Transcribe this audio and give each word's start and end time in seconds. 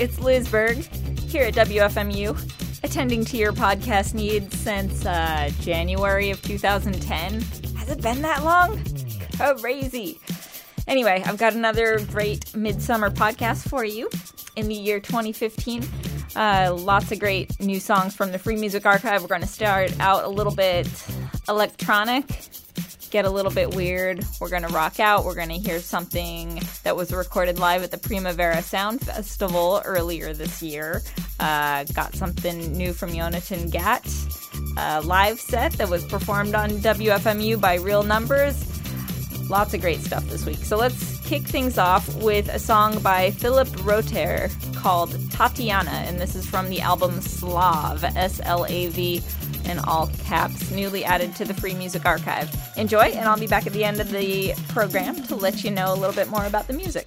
It's 0.00 0.18
Liz 0.18 0.48
Berg 0.48 0.78
here 0.78 1.42
at 1.42 1.52
WFMU, 1.52 2.82
attending 2.82 3.22
to 3.26 3.36
your 3.36 3.52
podcast 3.52 4.14
needs 4.14 4.58
since 4.58 5.04
uh, 5.04 5.50
January 5.60 6.30
of 6.30 6.40
2010. 6.40 7.42
Has 7.76 7.90
it 7.90 8.00
been 8.00 8.22
that 8.22 8.42
long? 8.42 8.82
Crazy. 9.58 10.18
Anyway, 10.88 11.22
I've 11.26 11.36
got 11.36 11.52
another 11.52 12.00
great 12.06 12.56
midsummer 12.56 13.10
podcast 13.10 13.68
for 13.68 13.84
you 13.84 14.08
in 14.56 14.68
the 14.68 14.74
year 14.74 15.00
2015. 15.00 15.86
Uh, 16.34 16.74
lots 16.80 17.12
of 17.12 17.20
great 17.20 17.60
new 17.60 17.78
songs 17.78 18.16
from 18.16 18.32
the 18.32 18.38
Free 18.38 18.56
Music 18.56 18.86
Archive. 18.86 19.20
We're 19.20 19.28
going 19.28 19.42
to 19.42 19.46
start 19.46 19.92
out 20.00 20.24
a 20.24 20.28
little 20.28 20.54
bit 20.54 20.88
electronic 21.46 22.24
get 23.10 23.24
a 23.24 23.30
little 23.30 23.52
bit 23.52 23.74
weird. 23.74 24.24
We're 24.40 24.48
going 24.48 24.62
to 24.62 24.68
rock 24.68 25.00
out. 25.00 25.24
We're 25.24 25.34
going 25.34 25.48
to 25.48 25.58
hear 25.58 25.80
something 25.80 26.60
that 26.84 26.96
was 26.96 27.12
recorded 27.12 27.58
live 27.58 27.82
at 27.82 27.90
the 27.90 27.98
Primavera 27.98 28.62
Sound 28.62 29.00
Festival 29.00 29.82
earlier 29.84 30.32
this 30.32 30.62
year. 30.62 31.02
Uh, 31.38 31.84
got 31.94 32.14
something 32.14 32.72
new 32.72 32.92
from 32.92 33.12
Jonathan 33.12 33.68
Gatt. 33.68 34.08
A 34.76 35.00
live 35.02 35.40
set 35.40 35.72
that 35.74 35.88
was 35.88 36.04
performed 36.04 36.54
on 36.54 36.70
WFMU 36.70 37.60
by 37.60 37.76
Real 37.76 38.02
Numbers. 38.02 38.66
Lots 39.50 39.74
of 39.74 39.80
great 39.80 40.00
stuff 40.00 40.24
this 40.26 40.46
week. 40.46 40.58
So 40.58 40.76
let's 40.76 41.18
kick 41.26 41.42
things 41.42 41.78
off 41.78 42.14
with 42.22 42.48
a 42.48 42.58
song 42.58 43.00
by 43.00 43.32
Philip 43.32 43.68
Roter 43.84 44.48
called 44.74 45.16
Tatiana, 45.30 45.90
and 45.90 46.20
this 46.20 46.34
is 46.34 46.46
from 46.46 46.68
the 46.68 46.80
album 46.80 47.20
Slav, 47.20 48.04
S 48.04 48.40
L 48.44 48.64
A 48.68 48.88
V 48.88 49.22
in 49.70 49.78
all 49.80 50.08
caps, 50.24 50.70
newly 50.70 51.04
added 51.04 51.34
to 51.36 51.44
the 51.44 51.54
Free 51.54 51.74
Music 51.74 52.04
Archive. 52.04 52.50
Enjoy, 52.76 53.04
and 53.04 53.28
I'll 53.28 53.38
be 53.38 53.46
back 53.46 53.66
at 53.66 53.72
the 53.72 53.84
end 53.84 54.00
of 54.00 54.10
the 54.10 54.52
program 54.68 55.22
to 55.24 55.34
let 55.34 55.64
you 55.64 55.70
know 55.70 55.92
a 55.92 55.96
little 55.96 56.14
bit 56.14 56.28
more 56.28 56.44
about 56.44 56.66
the 56.66 56.74
music. 56.74 57.06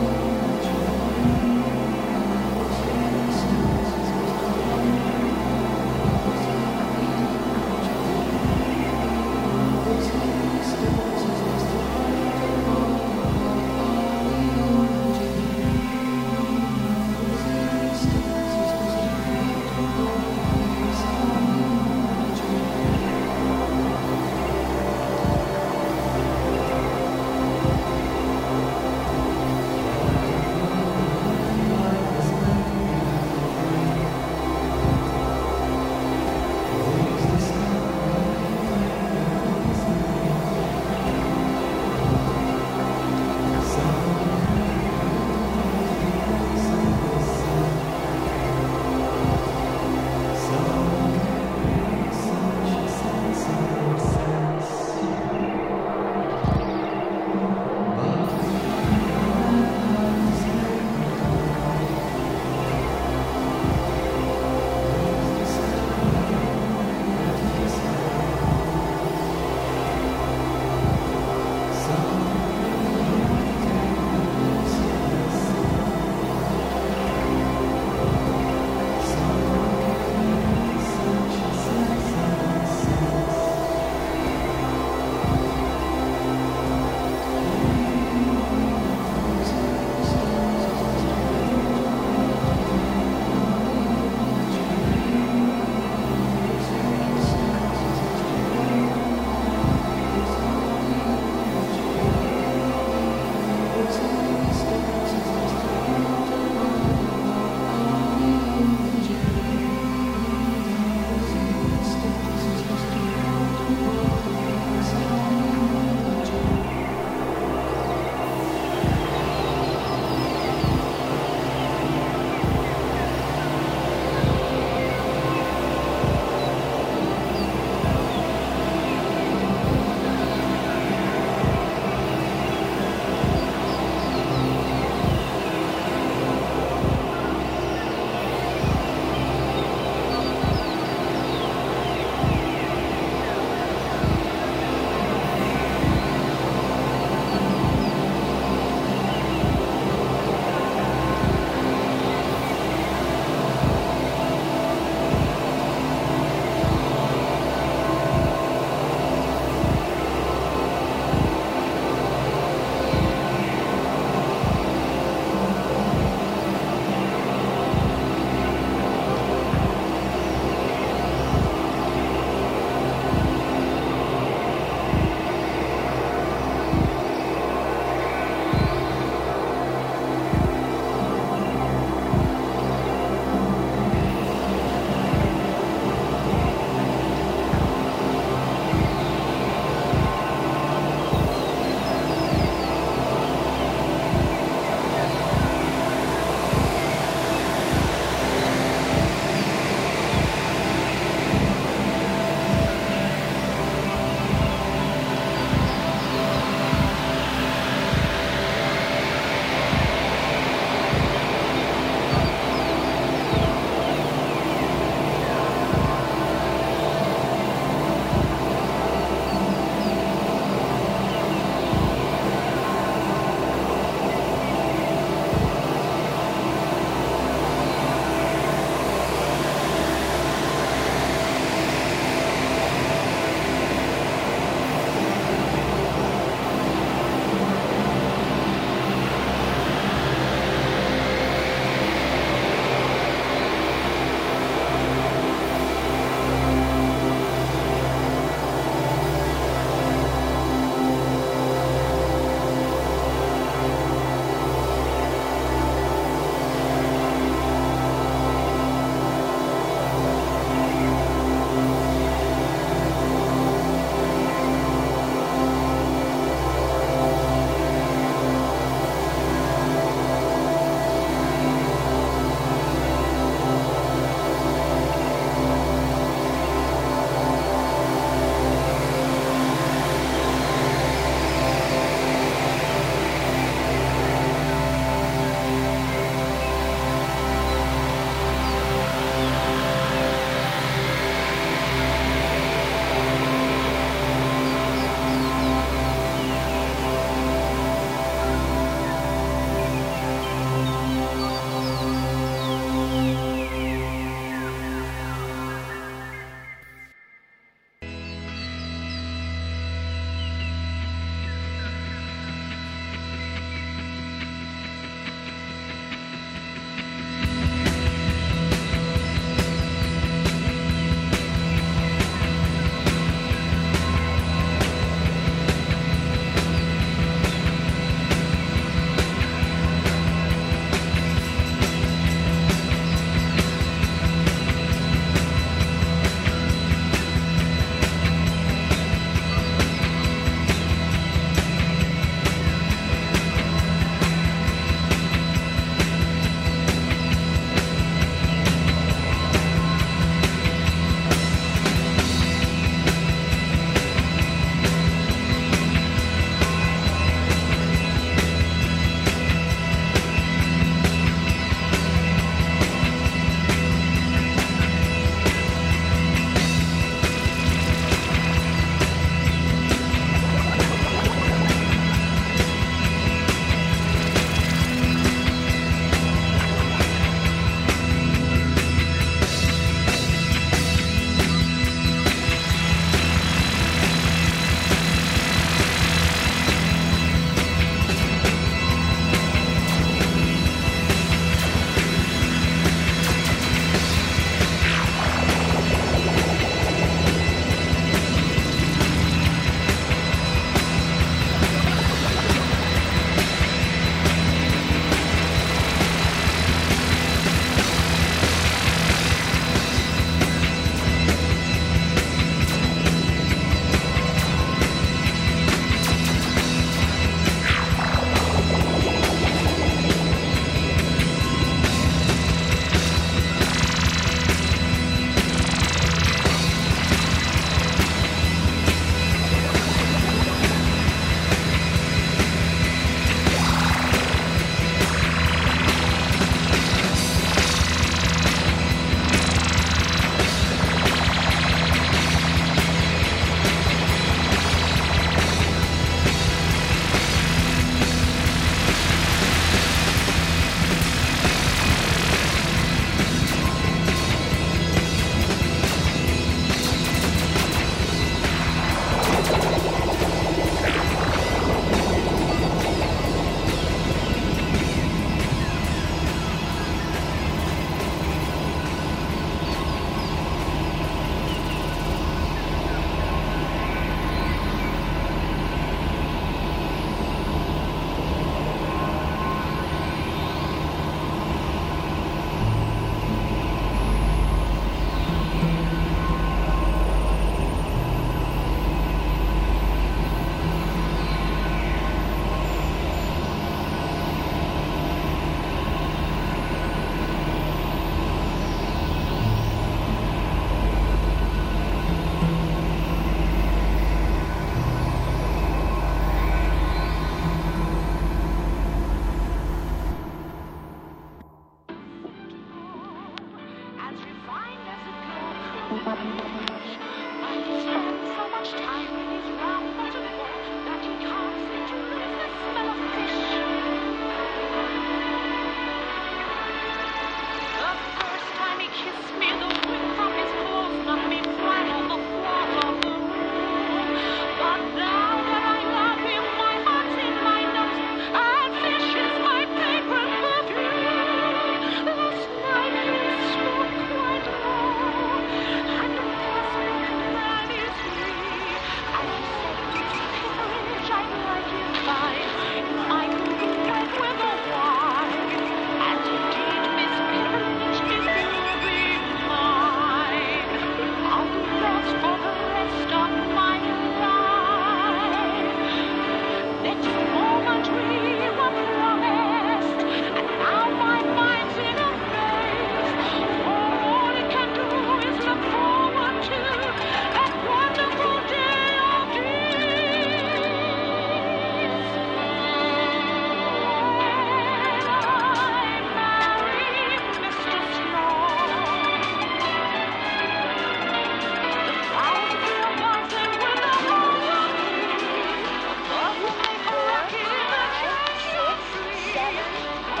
Oh! 599.53 600.00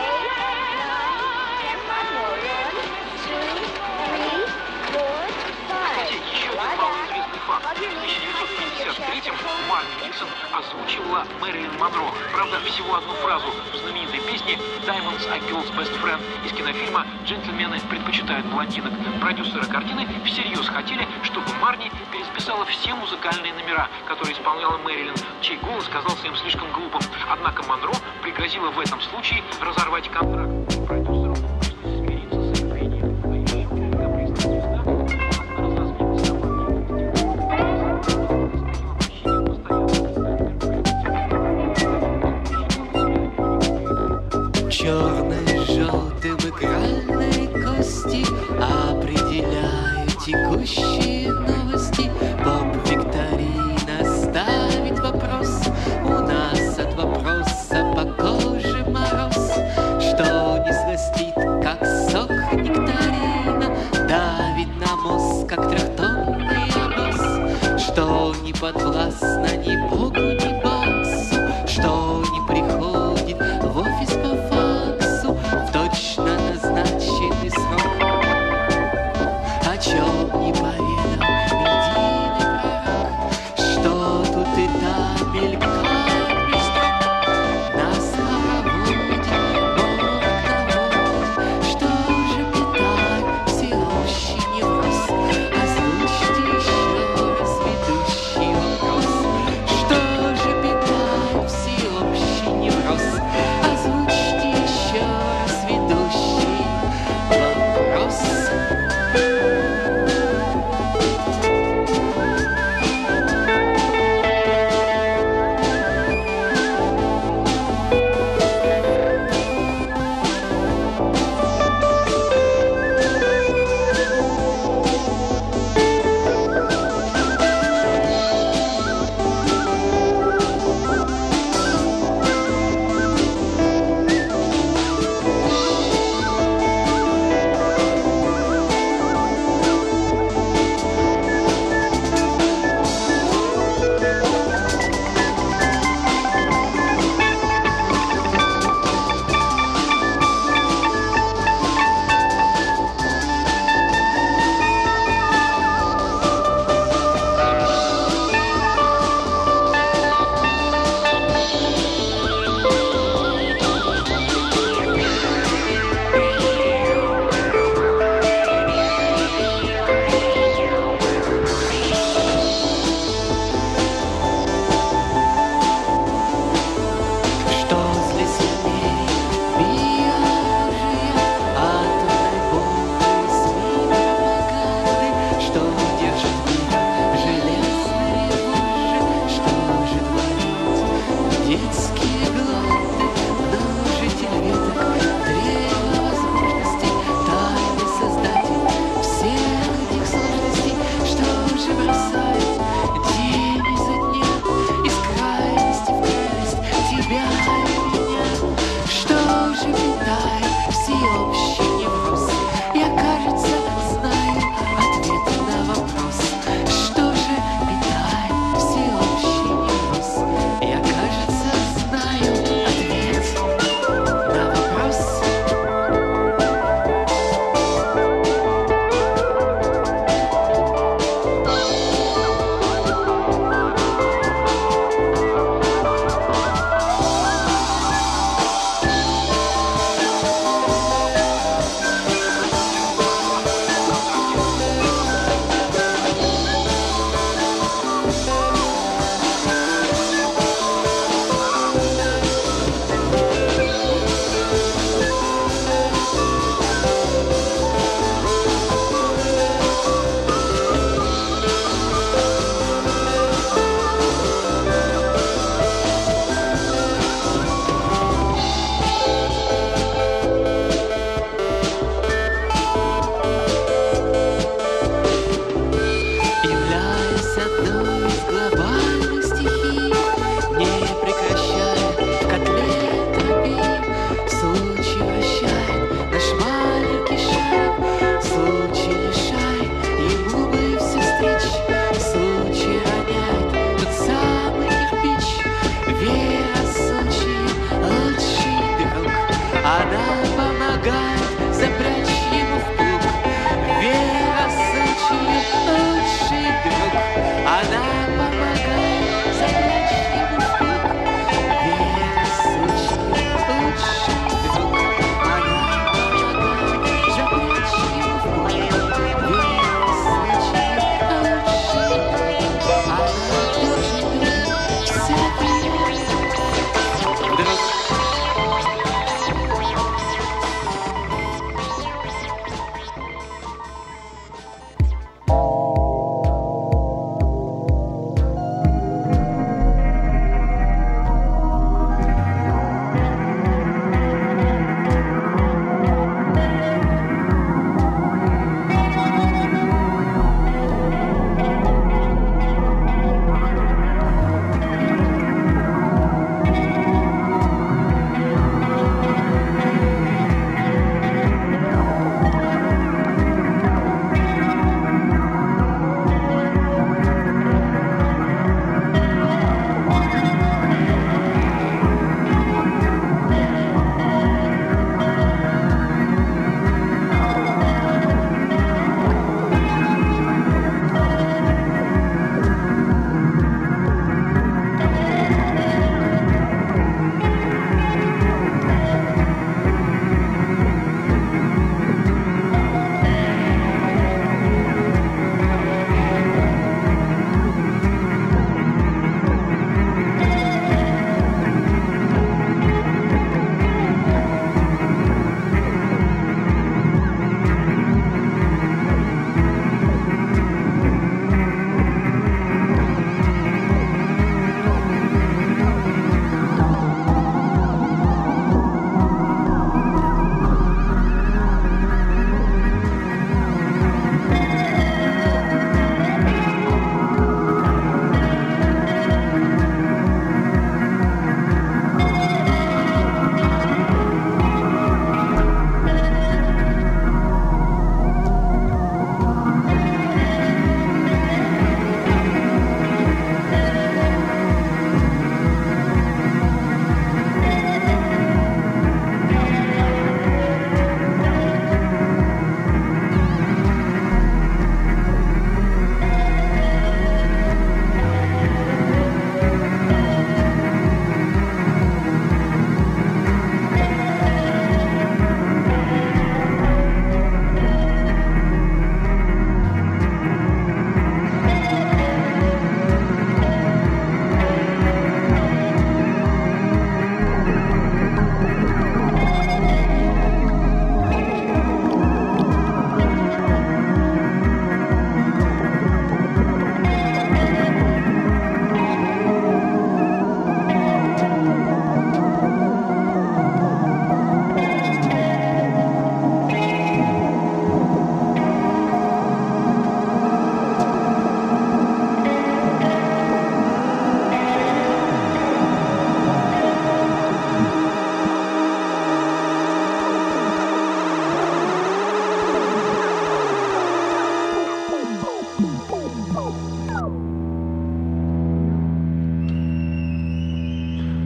Озвучивала 10.53 11.25
Мэрилин 11.39 11.77
Монро. 11.79 12.11
Правда, 12.33 12.59
всего 12.61 12.95
одну 12.95 13.13
фразу 13.13 13.47
в 13.73 13.77
знаменитой 13.77 14.19
песне 14.21 14.57
«Diamonds 14.85 15.27
are 15.29 15.39
girl's 15.49 15.69
best 15.75 15.93
friend» 16.01 16.21
из 16.45 16.51
кинофильма 16.53 17.05
«Джентльмены 17.25 17.79
предпочитают 17.89 18.45
блондинок». 18.47 18.93
Продюсеры 19.19 19.65
картины 19.65 20.07
всерьез 20.25 20.67
хотели, 20.67 21.07
чтобы 21.23 21.47
Марни 21.61 21.91
пересписала 22.11 22.65
все 22.65 22.93
музыкальные 22.95 23.53
номера, 23.53 23.87
которые 24.07 24.35
исполняла 24.35 24.77
Мэрилин, 24.77 25.15
чей 25.41 25.57
голос 25.57 25.87
казался 25.87 26.27
им 26.27 26.35
слишком 26.35 26.71
глупым. 26.71 27.01
Однако 27.29 27.63
Монро 27.63 27.93
пригрозила 28.21 28.69
в 28.71 28.79
этом 28.79 29.01
случае 29.01 29.43
разорвать 29.61 30.09
контракт. 30.09 30.60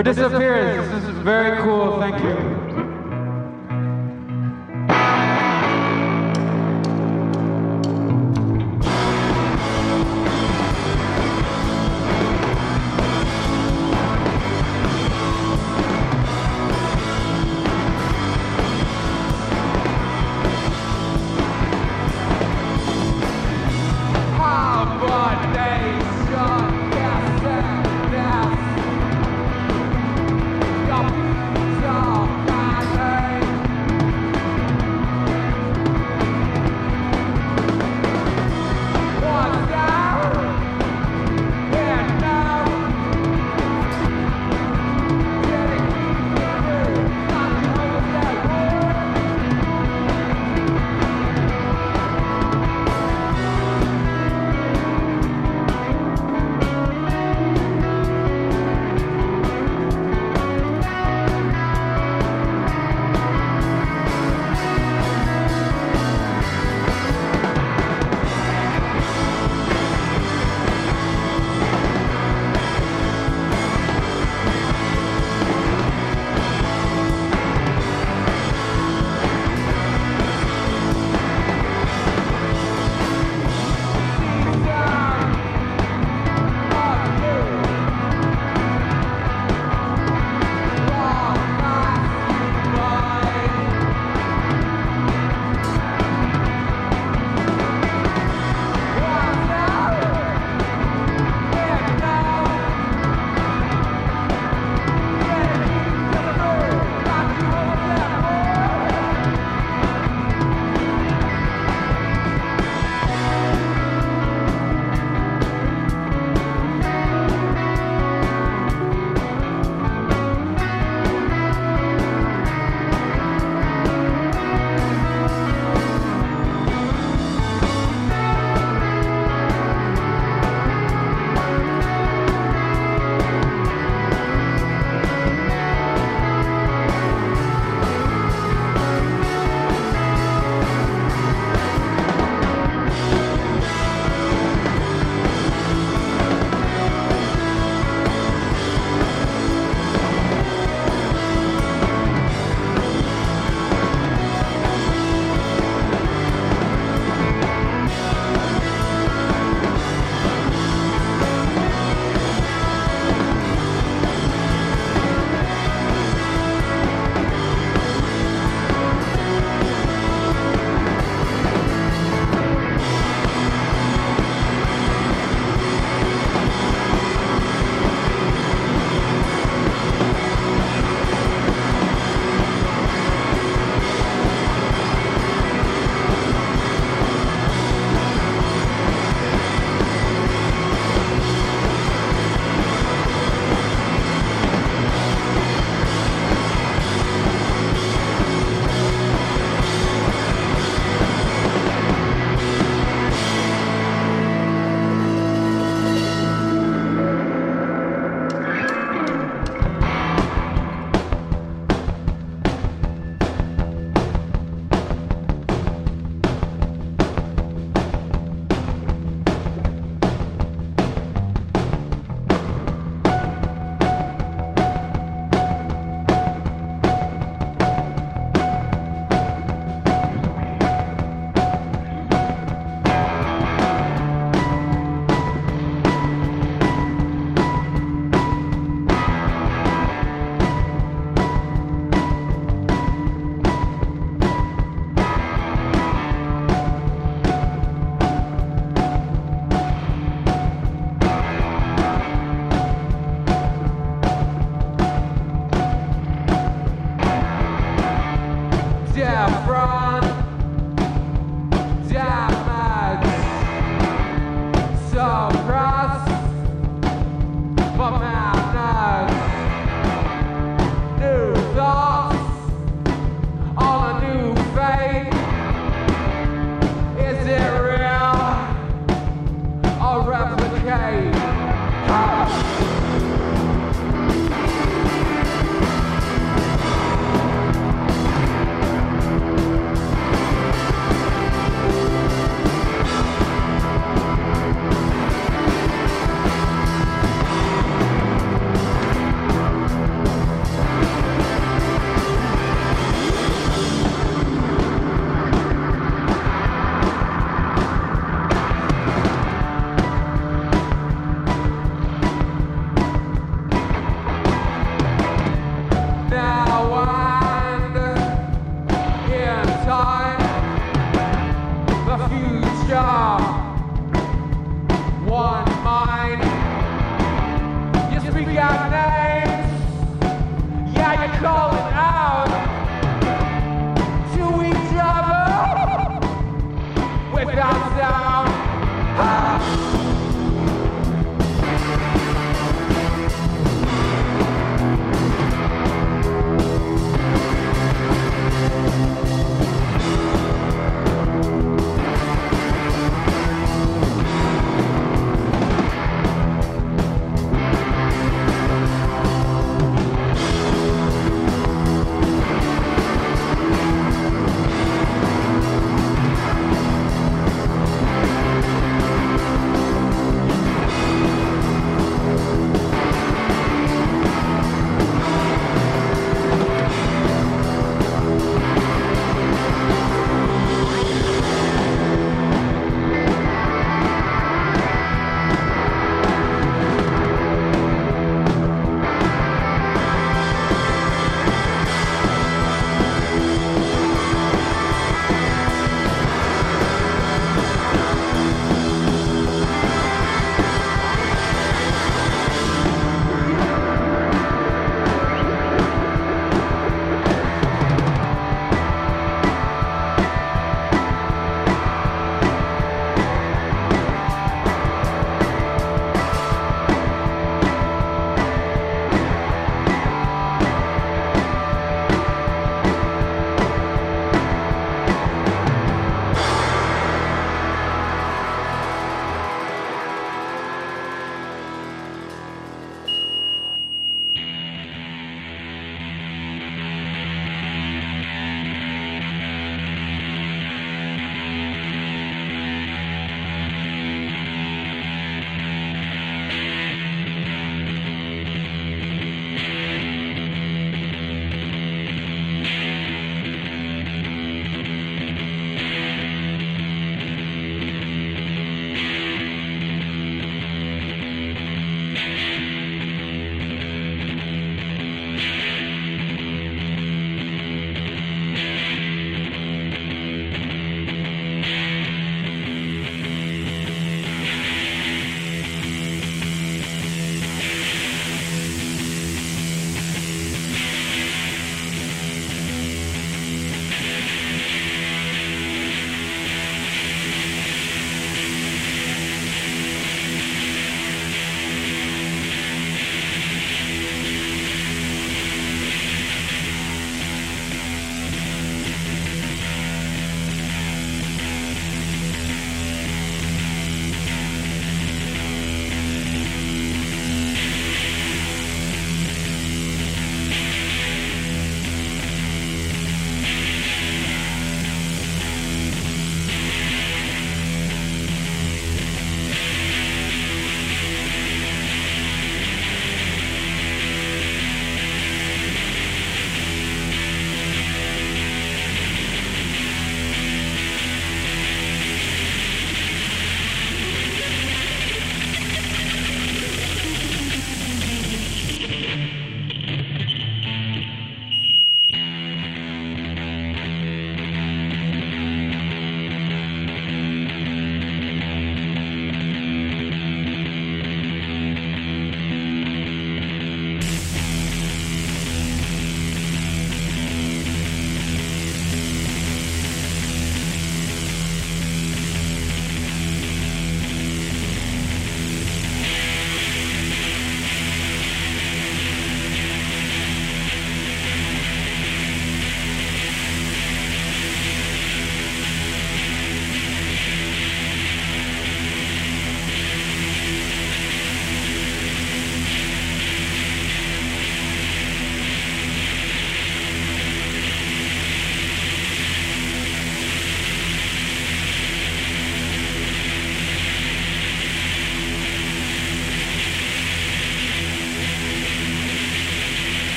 We're 0.00 0.14
disappearance. 0.14 0.90
This 0.92 1.04
is 1.14 1.18
very 1.18 1.58
cool. 1.62 2.00
Thank 2.00 2.22
you. 2.24 2.39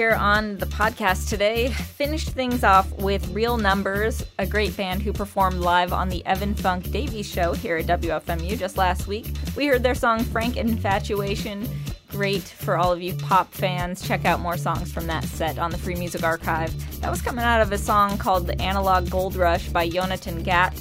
Hear 0.00 0.14
on 0.14 0.56
the 0.56 0.64
podcast 0.64 1.28
today? 1.28 1.68
Finished 1.68 2.30
things 2.30 2.64
off 2.64 2.90
with 3.00 3.28
Real 3.34 3.58
Numbers, 3.58 4.24
a 4.38 4.46
great 4.46 4.74
band 4.74 5.02
who 5.02 5.12
performed 5.12 5.60
live 5.60 5.92
on 5.92 6.08
the 6.08 6.24
Evan 6.24 6.54
Funk 6.54 6.90
Davies 6.90 7.28
show 7.28 7.52
here 7.52 7.76
at 7.76 7.84
WFMU 7.84 8.58
just 8.58 8.78
last 8.78 9.06
week. 9.06 9.30
We 9.54 9.66
heard 9.66 9.82
their 9.82 9.94
song 9.94 10.24
Frank 10.24 10.56
Infatuation. 10.56 11.68
Great 12.08 12.44
for 12.44 12.78
all 12.78 12.90
of 12.90 13.02
you 13.02 13.12
pop 13.12 13.52
fans. 13.52 14.00
Check 14.00 14.24
out 14.24 14.40
more 14.40 14.56
songs 14.56 14.90
from 14.90 15.06
that 15.08 15.24
set 15.24 15.58
on 15.58 15.70
the 15.70 15.76
Free 15.76 15.96
Music 15.96 16.22
Archive. 16.22 16.72
That 17.02 17.10
was 17.10 17.20
coming 17.20 17.44
out 17.44 17.60
of 17.60 17.70
a 17.70 17.76
song 17.76 18.16
called 18.16 18.46
The 18.46 18.58
Analog 18.58 19.10
Gold 19.10 19.36
Rush 19.36 19.68
by 19.68 19.86
Jonathan 19.86 20.42
Gat, 20.42 20.78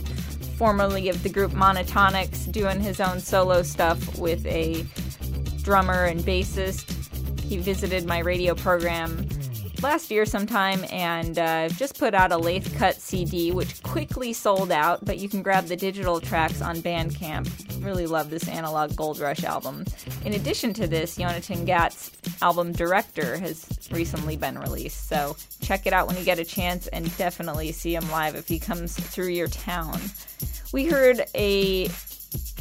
formerly 0.57 1.09
of 1.09 1.21
the 1.23 1.29
group 1.29 1.51
Monotonix, 1.51 2.49
doing 2.49 2.79
his 2.79 3.01
own 3.01 3.19
solo 3.19 3.63
stuff 3.63 4.17
with 4.17 4.45
a 4.45 4.85
drummer 5.61 6.05
and 6.05 6.21
bassist. 6.21 6.98
He 7.49 7.57
visited 7.57 8.05
my 8.05 8.19
radio 8.19 8.53
program 8.53 9.27
last 9.81 10.11
year 10.11 10.27
sometime 10.27 10.85
and 10.91 11.39
uh, 11.39 11.69
just 11.69 11.97
put 11.97 12.13
out 12.13 12.31
a 12.31 12.37
lathe 12.37 12.77
cut 12.77 12.93
CD, 13.01 13.51
which 13.51 13.81
quickly 13.81 14.33
sold 14.33 14.71
out, 14.71 15.03
but 15.03 15.17
you 15.17 15.27
can 15.27 15.41
grab 15.41 15.65
the 15.65 15.75
digital 15.75 16.21
tracks 16.21 16.61
on 16.61 16.75
Bandcamp. 16.77 17.49
Really 17.83 18.05
love 18.05 18.29
this 18.29 18.47
Analog 18.47 18.95
Gold 18.95 19.17
Rush 19.17 19.43
album. 19.43 19.83
In 20.25 20.33
addition 20.33 20.73
to 20.75 20.85
this, 20.85 21.15
Jonathan 21.15 21.65
Gat's 21.65 22.11
album 22.43 22.71
Director 22.71 23.39
has 23.39 23.67
recently 23.89 24.37
been 24.37 24.59
released, 24.59 25.07
so 25.07 25.35
check 25.59 25.87
it 25.87 25.93
out 25.93 26.05
when 26.05 26.17
you 26.17 26.23
get 26.23 26.37
a 26.37 26.45
chance 26.45 26.85
and 26.89 27.17
definitely 27.17 27.71
see 27.71 27.95
him 27.95 28.07
live 28.11 28.35
if 28.35 28.47
he 28.47 28.59
comes 28.59 28.95
through 28.95 29.29
your 29.29 29.47
town. 29.47 29.99
We 30.71 30.85
heard 30.85 31.21
a 31.33 31.89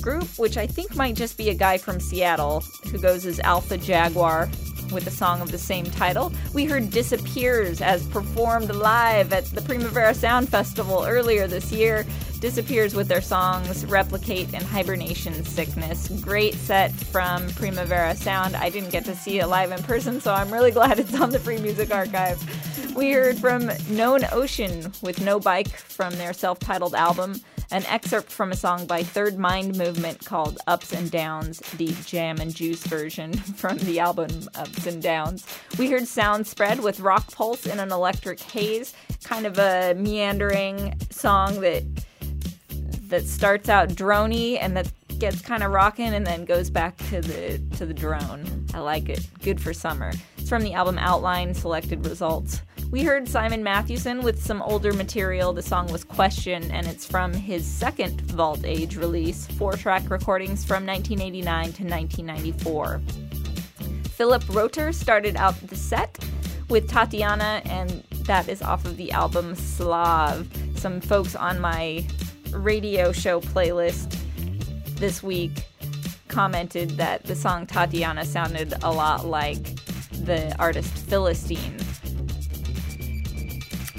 group, 0.01 0.29
which 0.39 0.57
I 0.57 0.67
think 0.67 0.97
might 0.97 1.15
just 1.15 1.37
be 1.37 1.51
a 1.51 1.55
guy 1.55 1.77
from 1.77 2.01
Seattle 2.01 2.63
who 2.91 2.99
goes 2.99 3.27
as 3.27 3.39
Alpha 3.41 3.77
Jaguar 3.77 4.49
with 4.93 5.07
a 5.07 5.11
song 5.11 5.41
of 5.41 5.51
the 5.51 5.59
same 5.59 5.87
title. 5.87 6.33
We 6.55 6.65
heard 6.65 6.91
Disappears 6.91 7.81
as 7.81 8.07
performed 8.07 8.75
live 8.75 9.33
at 9.33 9.45
the 9.47 9.61
Primavera 9.61 10.15
Sound 10.15 10.49
Festival 10.49 11.05
earlier 11.07 11.47
this 11.47 11.73
year. 11.73 12.07
Disappears 12.41 12.95
with 12.95 13.09
their 13.09 13.21
songs 13.21 13.85
Replicate 13.87 14.53
and 14.55 14.63
Hibernation 14.63 15.45
Sickness. 15.45 16.09
Great 16.21 16.55
set 16.55 16.93
from 16.93 17.49
Primavera 17.51 18.15
Sound. 18.15 18.55
I 18.55 18.71
didn't 18.71 18.91
get 18.91 19.05
to 19.07 19.17
see 19.17 19.41
it 19.41 19.47
live 19.47 19.73
in 19.73 19.83
person, 19.83 20.21
so 20.21 20.33
I'm 20.33 20.53
really 20.53 20.71
glad 20.79 20.99
it's 20.99 21.19
on 21.21 21.31
the 21.31 21.39
Free 21.39 21.59
Music 21.59 21.93
Archive. 21.93 22.41
We 22.95 23.13
heard 23.13 23.39
from 23.39 23.71
Known 23.91 24.21
Ocean 24.33 24.93
with 25.03 25.21
No 25.21 25.41
Bike 25.41 25.69
from 25.69 26.15
their 26.15 26.33
self 26.33 26.59
titled 26.59 26.95
album 26.95 27.41
an 27.71 27.85
excerpt 27.87 28.31
from 28.31 28.51
a 28.51 28.57
song 28.57 28.87
by 28.87 29.03
Third 29.03 29.39
Mind 29.39 29.77
Movement 29.77 30.25
called 30.25 30.59
Ups 30.67 30.93
and 30.93 31.11
Downs, 31.11 31.61
the 31.77 31.95
jam 32.07 32.39
and 32.39 32.55
juice 32.55 32.83
version 32.85 33.33
from 33.57 33.79
the 33.79 34.01
album 34.01 34.31
Ups 34.55 34.87
and 34.87 35.03
Downs. 35.03 35.47
We 35.79 35.91
heard 35.91 36.07
Sound 36.07 36.47
Spread 36.47 36.81
with 36.81 37.01
Rock 37.01 37.31
Pulse 37.33 37.67
in 37.67 37.79
an 37.79 37.93
Electric 37.93 38.41
Haze, 38.41 38.95
kind 39.23 39.47
of 39.47 39.59
a 39.59 39.95
meandering 39.95 40.99
song 41.11 41.61
that 41.61 41.85
that 43.09 43.25
starts 43.25 43.71
out 43.71 43.89
drony 43.91 44.59
and 44.61 44.77
that 44.77 44.91
gets 45.19 45.41
kind 45.41 45.63
of 45.63 45.73
rocking 45.73 46.13
and 46.15 46.27
then 46.27 46.45
goes 46.45 46.69
back 46.71 46.97
to 47.09 47.21
the 47.21 47.59
to 47.77 47.87
the 47.87 47.95
drone. 47.95 48.67
I 48.75 48.79
like 48.81 49.09
it. 49.09 49.27
Good 49.43 49.61
for 49.61 49.73
summer. 49.73 50.13
It's 50.37 50.49
from 50.49 50.63
the 50.63 50.75
album 50.75 50.99
Outline 50.99 51.55
Selected 51.55 52.07
Results. 52.07 52.63
We 52.91 53.05
heard 53.05 53.29
Simon 53.29 53.63
Mathewson 53.63 54.23
with 54.23 54.43
some 54.43 54.63
older 54.63 54.95
material. 54.95 55.53
The 55.53 55.61
song 55.61 55.93
was 55.93 56.05
Question, 56.05 56.71
and 56.71 56.87
it's 56.87 57.05
from 57.05 57.35
his 57.35 57.67
second 57.67 58.23
Vault 58.23 58.65
Age 58.65 58.97
release, 58.97 59.47
four 59.47 59.75
track 59.75 60.09
recordings 60.09 60.65
from 60.65 60.87
1989 60.87 61.65
to 61.75 61.85
1994. 61.85 63.03
Philip 64.05 64.43
Roter 64.49 64.93
started 64.93 65.37
out 65.37 65.55
the 65.67 65.77
set 65.77 66.19
with 66.71 66.89
Tatiana, 66.89 67.61
and 67.67 68.03
that 68.25 68.49
is 68.49 68.63
off 68.63 68.87
of 68.87 68.97
the 68.97 69.13
album 69.13 69.55
Slav. 69.55 70.49
Some 70.77 71.03
folks 71.03 71.37
on 71.37 71.61
my 71.61 72.07
radio 72.53 73.13
show 73.13 73.43
playlist 73.43 74.17
this 74.97 75.23
week 75.23 75.63
commented 76.29 76.93
that 76.93 77.25
the 77.25 77.37
song 77.37 77.67
Tatiana 77.67 78.25
sounded 78.25 78.73
a 78.83 78.91
lot 78.91 79.27
like 79.27 79.63
the 80.25 80.57
artist 80.59 80.95
Philistine. 80.95 81.77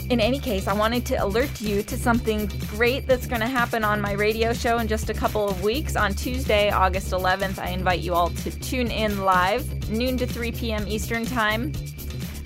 In 0.10 0.20
any 0.20 0.40
case, 0.40 0.68
I 0.68 0.74
wanted 0.74 1.06
to 1.08 1.24
alert 1.24 1.62
you 1.62 1.84
to 1.84 1.96
something 1.96 2.50
great 2.72 3.06
that's 3.06 3.28
going 3.28 3.42
to 3.42 3.48
happen 3.48 3.84
on 3.84 4.02
my 4.02 4.14
radio 4.14 4.54
show 4.54 4.80
in 4.80 4.88
just 4.88 5.12
a 5.12 5.14
couple 5.14 5.48
of 5.48 5.62
weeks. 5.62 5.96
On 5.96 6.16
Tuesday, 6.16 6.72
August 6.72 7.12
11th, 7.12 7.60
I 7.60 7.70
invite 7.70 8.00
you 8.00 8.16
all 8.16 8.30
to 8.32 8.50
tune 8.60 8.90
in 8.90 9.24
live, 9.24 9.92
noon 9.92 10.18
to 10.18 10.26
3 10.26 10.52
p.m. 10.54 10.88
Eastern 10.88 11.28
Time, 11.28 11.74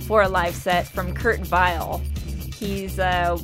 for 0.08 0.24
a 0.24 0.28
live 0.28 0.56
set 0.56 0.88
from 0.88 1.14
Kurt 1.14 1.40
Vile. 1.40 2.02
He's 2.54 3.00
uh, 3.00 3.38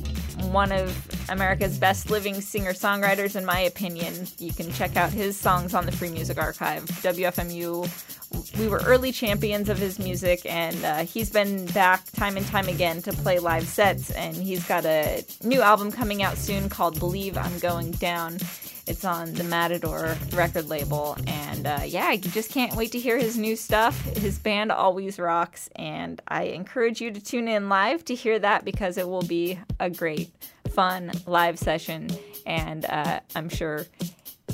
one 0.50 0.70
of 0.70 0.94
America's 1.30 1.78
best 1.78 2.10
living 2.10 2.42
singer 2.42 2.74
songwriters, 2.74 3.36
in 3.36 3.46
my 3.46 3.60
opinion. 3.60 4.26
You 4.36 4.52
can 4.52 4.70
check 4.72 4.98
out 4.98 5.12
his 5.12 5.34
songs 5.34 5.72
on 5.72 5.86
the 5.86 5.92
Free 5.92 6.10
Music 6.10 6.36
Archive. 6.36 6.84
WFMU 6.84 8.09
we 8.58 8.68
were 8.68 8.80
early 8.84 9.12
champions 9.12 9.68
of 9.68 9.78
his 9.78 9.98
music, 9.98 10.42
and 10.44 10.84
uh, 10.84 10.98
he's 10.98 11.30
been 11.30 11.66
back 11.66 12.04
time 12.12 12.36
and 12.36 12.46
time 12.46 12.68
again 12.68 13.02
to 13.02 13.12
play 13.12 13.38
live 13.38 13.66
sets. 13.66 14.10
And 14.10 14.36
he's 14.36 14.66
got 14.66 14.84
a 14.84 15.24
new 15.42 15.60
album 15.60 15.90
coming 15.90 16.22
out 16.22 16.36
soon 16.36 16.68
called 16.68 16.98
Believe 16.98 17.36
I'm 17.36 17.58
Going 17.58 17.90
Down. 17.92 18.38
It's 18.86 19.04
on 19.04 19.34
the 19.34 19.44
Matador 19.44 20.16
record 20.32 20.68
label. 20.68 21.16
And 21.26 21.66
uh, 21.66 21.80
yeah, 21.84 22.06
I 22.06 22.16
just 22.16 22.50
can't 22.50 22.74
wait 22.76 22.92
to 22.92 22.98
hear 22.98 23.18
his 23.18 23.36
new 23.38 23.56
stuff. 23.56 24.00
His 24.16 24.38
band 24.38 24.72
always 24.72 25.18
rocks. 25.18 25.68
And 25.76 26.20
I 26.28 26.44
encourage 26.44 27.00
you 27.00 27.10
to 27.10 27.20
tune 27.20 27.48
in 27.48 27.68
live 27.68 28.04
to 28.06 28.14
hear 28.14 28.38
that 28.38 28.64
because 28.64 28.98
it 28.98 29.08
will 29.08 29.22
be 29.22 29.58
a 29.78 29.90
great, 29.90 30.30
fun 30.70 31.12
live 31.26 31.58
session. 31.58 32.08
And 32.46 32.84
uh, 32.84 33.20
I'm 33.34 33.48
sure 33.48 33.86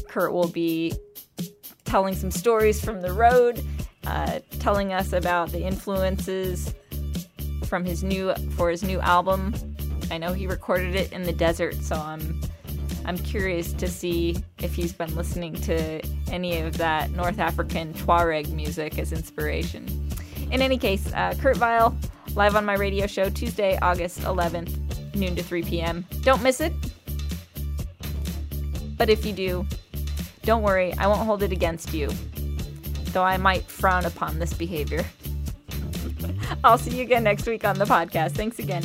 Kurt 0.09 0.33
will 0.33 0.49
be 0.49 0.93
telling 1.87 2.15
some 2.15 2.31
stories 2.31 2.85
from 2.85 3.01
the 3.01 3.13
road, 3.13 3.65
uh, 4.07 4.41
telling 4.59 4.93
us 4.93 5.13
about 5.13 5.51
the 5.51 5.63
influences 5.63 6.75
from 7.65 7.85
his 7.85 8.05
new 8.05 8.35
for 8.57 8.71
his 8.71 8.83
new 8.83 9.01
album. 9.01 9.55
I 10.11 10.19
know 10.19 10.33
he 10.33 10.47
recorded 10.47 10.95
it 10.95 11.13
in 11.13 11.23
the 11.23 11.33
desert, 11.33 11.75
so 11.77 11.97
I'm 11.97 12.41
I'm 13.05 13.19
curious 13.19 13.73
to 13.75 13.89
see 13.89 14.37
if 14.59 14.75
he's 14.75 14.93
been 14.93 15.15
listening 15.15 15.55
to 15.63 16.03
any 16.31 16.61
of 16.61 16.77
that 16.79 17.11
North 17.13 17.39
African 17.39 17.95
Tuareg 17.95 18.53
music 18.53 18.99
as 18.99 19.13
inspiration. 19.13 19.87
In 20.51 20.61
any 20.61 20.77
case, 20.77 21.13
uh, 21.15 21.35
Kurt 21.41 21.57
Vile 21.57 21.97
live 22.35 22.57
on 22.57 22.65
my 22.65 22.75
radio 22.75 23.07
show 23.07 23.31
Tuesday, 23.31 23.79
August 23.81 24.21
11th, 24.21 25.15
noon 25.15 25.35
to 25.37 25.43
3 25.43 25.63
p.m. 25.63 26.05
Don't 26.23 26.43
miss 26.43 26.61
it. 26.61 26.73
But 28.97 29.09
if 29.09 29.25
you 29.25 29.33
do, 29.33 29.67
don't 30.47 30.63
worry, 30.63 30.95
I 30.95 31.09
won't 31.09 31.27
hold 31.27 31.43
it 31.43 31.51
against 31.51 31.93
you, 31.93 32.09
though 33.07 33.25
I 33.25 33.37
might 33.37 33.65
frown 33.65 34.05
upon 34.05 34.39
this 34.39 34.55
behavior. 34.55 35.05
I'll 36.65 36.79
see 36.79 36.97
you 36.97 37.03
again 37.03 37.25
next 37.25 37.47
week 37.49 37.65
on 37.65 37.79
the 37.79 37.85
podcast. 37.85 38.31
Thanks 38.31 38.61
again. 38.61 38.85